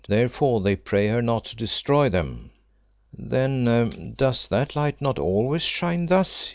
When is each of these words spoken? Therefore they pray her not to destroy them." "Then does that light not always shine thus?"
Therefore 0.07 0.61
they 0.61 0.75
pray 0.77 1.09
her 1.09 1.21
not 1.21 1.45
to 1.45 1.55
destroy 1.55 2.09
them." 2.09 2.49
"Then 3.13 4.15
does 4.17 4.47
that 4.47 4.75
light 4.75 4.99
not 4.99 5.19
always 5.19 5.61
shine 5.61 6.07
thus?" 6.07 6.49